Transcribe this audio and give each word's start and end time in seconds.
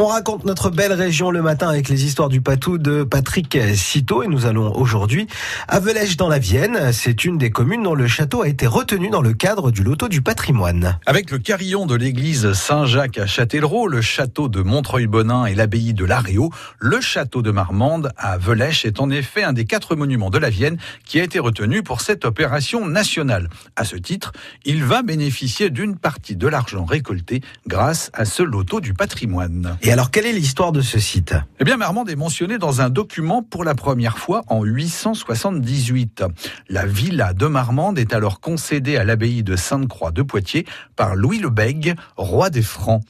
On 0.00 0.06
raconte 0.06 0.44
notre 0.44 0.70
belle 0.70 0.92
région 0.92 1.32
le 1.32 1.42
matin 1.42 1.68
avec 1.68 1.88
les 1.88 2.04
histoires 2.04 2.28
du 2.28 2.40
Patou 2.40 2.78
de 2.78 3.02
Patrick 3.02 3.58
Citeau 3.74 4.22
et 4.22 4.28
nous 4.28 4.46
allons 4.46 4.72
aujourd'hui 4.76 5.26
à 5.66 5.80
Velèche 5.80 6.16
dans 6.16 6.28
la 6.28 6.38
Vienne. 6.38 6.92
C'est 6.92 7.24
une 7.24 7.36
des 7.36 7.50
communes 7.50 7.82
dont 7.82 7.96
le 7.96 8.06
château 8.06 8.42
a 8.42 8.48
été 8.48 8.68
retenu 8.68 9.10
dans 9.10 9.22
le 9.22 9.32
cadre 9.32 9.72
du 9.72 9.82
loto 9.82 10.06
du 10.06 10.22
patrimoine. 10.22 11.00
Avec 11.04 11.32
le 11.32 11.38
carillon 11.38 11.84
de 11.84 11.96
l'église 11.96 12.52
Saint-Jacques 12.52 13.18
à 13.18 13.26
Châtellerault, 13.26 13.88
le 13.88 14.00
château 14.00 14.48
de 14.48 14.62
Montreuil-Bonin 14.62 15.46
et 15.46 15.56
l'abbaye 15.56 15.94
de 15.94 16.04
Laréau, 16.04 16.52
le 16.78 17.00
château 17.00 17.42
de 17.42 17.50
Marmande 17.50 18.12
à 18.16 18.38
Velèche 18.38 18.84
est 18.84 19.00
en 19.00 19.10
effet 19.10 19.42
un 19.42 19.52
des 19.52 19.64
quatre 19.64 19.96
monuments 19.96 20.30
de 20.30 20.38
la 20.38 20.48
Vienne 20.48 20.78
qui 21.06 21.18
a 21.18 21.24
été 21.24 21.40
retenu 21.40 21.82
pour 21.82 22.02
cette 22.02 22.24
opération 22.24 22.86
nationale. 22.86 23.48
À 23.74 23.82
ce 23.82 23.96
titre, 23.96 24.30
il 24.64 24.84
va 24.84 25.02
bénéficier 25.02 25.70
d'une 25.70 25.96
partie 25.96 26.36
de 26.36 26.46
l'argent 26.46 26.84
récolté 26.84 27.40
grâce 27.66 28.12
à 28.14 28.24
ce 28.24 28.44
loto 28.44 28.80
du 28.80 28.94
patrimoine. 28.94 29.76
Alors, 29.92 30.10
quelle 30.10 30.26
est 30.26 30.32
l'histoire 30.32 30.72
de 30.72 30.80
ce 30.80 30.98
site? 30.98 31.34
Eh 31.60 31.64
bien, 31.64 31.76
Marmande 31.76 32.10
est 32.10 32.16
mentionné 32.16 32.58
dans 32.58 32.80
un 32.80 32.90
document 32.90 33.42
pour 33.42 33.64
la 33.64 33.74
première 33.74 34.18
fois 34.18 34.42
en 34.48 34.64
878. 34.64 36.24
La 36.68 36.84
villa 36.84 37.32
de 37.32 37.46
Marmande 37.46 37.98
est 37.98 38.12
alors 38.12 38.40
concédée 38.40 38.96
à 38.96 39.04
l'abbaye 39.04 39.42
de 39.42 39.56
Sainte-Croix 39.56 40.10
de 40.10 40.22
Poitiers 40.22 40.66
par 40.96 41.14
Louis 41.14 41.38
le 41.38 41.48
Bègue, 41.48 41.94
roi 42.16 42.50
des 42.50 42.62
Francs. 42.62 43.02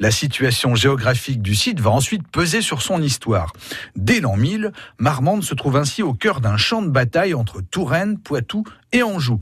La 0.00 0.10
situation 0.10 0.74
géographique 0.74 1.42
du 1.42 1.54
site 1.54 1.80
va 1.80 1.90
ensuite 1.90 2.26
peser 2.28 2.60
sur 2.60 2.82
son 2.82 3.00
histoire. 3.00 3.52
Dès 3.94 4.20
l'an 4.20 4.36
1000, 4.36 4.72
Marmande 4.98 5.44
se 5.44 5.54
trouve 5.54 5.76
ainsi 5.76 6.02
au 6.02 6.12
cœur 6.12 6.40
d'un 6.40 6.56
champ 6.56 6.82
de 6.82 6.88
bataille 6.88 7.34
entre 7.34 7.60
Touraine, 7.60 8.18
Poitou 8.18 8.64
et 8.92 9.02
Anjou. 9.02 9.38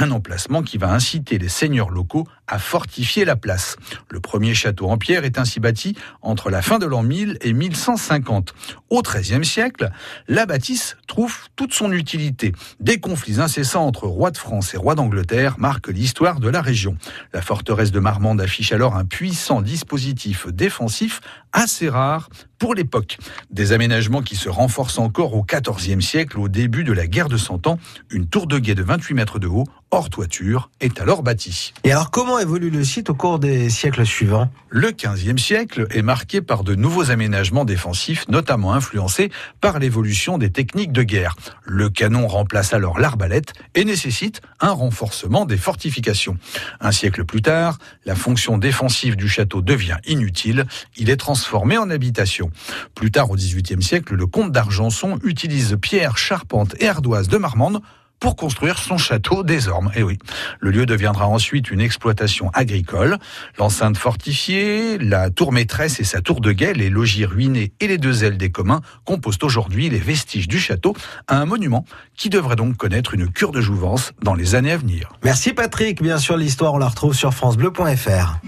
Un 0.00 0.12
emplacement 0.12 0.62
qui 0.62 0.78
va 0.78 0.92
inciter 0.92 1.38
les 1.38 1.48
seigneurs 1.48 1.90
locaux 1.90 2.24
à 2.46 2.60
fortifier 2.60 3.24
la 3.24 3.34
place. 3.34 3.76
Le 4.08 4.20
premier 4.20 4.54
château 4.54 4.88
en 4.88 4.96
pierre 4.96 5.24
est 5.24 5.40
ainsi 5.40 5.58
bâti 5.58 5.96
entre 6.22 6.50
la 6.50 6.62
fin 6.62 6.78
de 6.78 6.86
l'an 6.86 7.02
1000 7.02 7.36
et 7.40 7.52
1150. 7.52 8.54
Au 8.90 9.02
XIIIe 9.02 9.44
siècle, 9.44 9.90
la 10.28 10.46
bâtisse 10.46 10.96
trouve 11.08 11.36
toute 11.56 11.72
son 11.72 11.90
utilité. 11.90 12.52
Des 12.78 13.00
conflits 13.00 13.40
incessants 13.40 13.86
entre 13.86 14.06
rois 14.06 14.30
de 14.30 14.38
France 14.38 14.72
et 14.72 14.76
rois 14.76 14.94
d'Angleterre 14.94 15.56
marquent 15.58 15.88
l'histoire 15.88 16.38
de 16.38 16.48
la 16.48 16.62
région. 16.62 16.96
La 17.32 17.42
forteresse 17.42 17.90
de 17.90 17.98
Marmande 17.98 18.40
affiche 18.40 18.70
alors 18.70 18.94
un 18.94 19.04
puissant 19.04 19.62
dispositif 19.62 20.46
défensif 20.46 21.20
assez 21.52 21.88
rare 21.88 22.30
pour 22.58 22.74
l'époque. 22.74 23.18
Des 23.50 23.72
aménagements 23.72 24.22
qui 24.22 24.36
se 24.36 24.48
renforcent 24.48 24.98
encore 24.98 25.34
au 25.34 25.44
XIVe 25.44 26.00
siècle, 26.00 26.38
au 26.38 26.48
début 26.48 26.84
de 26.84 26.92
la 26.92 27.06
guerre 27.06 27.28
de 27.28 27.36
Cent 27.36 27.66
Ans. 27.66 27.78
Une 28.10 28.26
tour 28.26 28.46
de 28.46 28.58
guet 28.58 28.74
de 28.74 28.82
28 28.82 29.14
mètres 29.14 29.38
de 29.38 29.46
haut, 29.46 29.64
hors 29.90 30.10
toiture, 30.10 30.70
est 30.80 31.00
alors 31.00 31.22
bâtie. 31.22 31.72
Et 31.84 31.92
alors, 31.92 32.10
comment 32.10 32.38
évolue 32.38 32.70
le 32.70 32.84
site 32.84 33.10
au 33.10 33.14
cours 33.14 33.38
des 33.38 33.70
siècles 33.70 34.04
suivants? 34.04 34.50
Le 34.68 34.90
XVe 34.90 35.38
siècle 35.38 35.86
est 35.90 36.02
marqué 36.02 36.42
par 36.42 36.64
de 36.64 36.74
nouveaux 36.74 37.10
aménagements 37.10 37.64
défensifs, 37.64 38.28
notamment 38.28 38.74
influencés 38.74 39.30
par 39.60 39.78
l'évolution 39.78 40.36
des 40.36 40.50
techniques 40.50 40.92
de 40.92 41.02
guerre. 41.02 41.36
Le 41.64 41.88
canon 41.88 42.26
remplace 42.26 42.74
alors 42.74 42.98
l'arbalète 42.98 43.52
et 43.74 43.84
nécessite 43.84 44.42
un 44.60 44.72
renforcement 44.72 45.46
des 45.46 45.56
fortifications. 45.56 46.36
Un 46.80 46.92
siècle 46.92 47.24
plus 47.24 47.42
tard, 47.42 47.78
la 48.04 48.14
fonction 48.14 48.58
défensive 48.58 49.16
du 49.16 49.28
château 49.28 49.62
devient 49.62 49.98
inutile. 50.06 50.66
Il 50.96 51.08
est 51.08 51.16
transformé 51.16 51.78
en 51.78 51.88
habitation. 51.88 52.47
Plus 52.94 53.10
tard, 53.10 53.30
au 53.30 53.36
XVIIIe 53.36 53.82
siècle, 53.82 54.14
le 54.14 54.26
comte 54.26 54.52
d'Argenson 54.52 55.18
utilise 55.24 55.76
pierre, 55.80 56.18
charpente 56.18 56.74
et 56.80 56.88
ardoise 56.88 57.28
de 57.28 57.36
Marmande 57.36 57.80
pour 58.20 58.36
construire 58.36 58.78
son 58.78 58.98
château 58.98 59.42
des 59.42 59.68
Ormes. 59.68 59.90
Et 59.94 60.02
oui, 60.02 60.18
le 60.60 60.70
lieu 60.70 60.86
deviendra 60.86 61.26
ensuite 61.26 61.70
une 61.70 61.80
exploitation 61.80 62.50
agricole. 62.52 63.18
L'enceinte 63.58 63.96
fortifiée, 63.96 64.98
la 64.98 65.30
tour 65.30 65.52
maîtresse 65.52 66.00
et 66.00 66.04
sa 66.04 66.20
tour 66.20 66.40
de 66.40 66.52
guet, 66.52 66.74
les 66.74 66.90
logis 66.90 67.24
ruinés 67.24 67.72
et 67.80 67.86
les 67.86 67.98
deux 67.98 68.24
ailes 68.24 68.38
des 68.38 68.50
communs 68.50 68.80
composent 69.04 69.38
aujourd'hui 69.42 69.88
les 69.88 69.98
vestiges 69.98 70.48
du 70.48 70.58
château, 70.58 70.94
un 71.28 71.44
monument 71.44 71.84
qui 72.16 72.28
devrait 72.28 72.56
donc 72.56 72.76
connaître 72.76 73.14
une 73.14 73.30
cure 73.30 73.52
de 73.52 73.60
jouvence 73.60 74.12
dans 74.22 74.34
les 74.34 74.54
années 74.54 74.72
à 74.72 74.76
venir. 74.76 75.10
Merci 75.24 75.52
Patrick, 75.52 76.02
bien 76.02 76.18
sûr 76.18 76.36
l'histoire 76.36 76.74
on 76.74 76.78
la 76.78 76.88
retrouve 76.88 77.14
sur 77.14 77.32
francebleu.fr. 77.32 78.38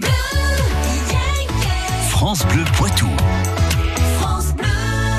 France 2.09 2.45
Bleu 2.45 2.63
Poitou. 2.77 3.09